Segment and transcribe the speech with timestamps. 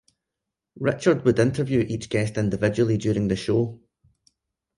[0.79, 3.79] Richard would interview each guest individually during the show.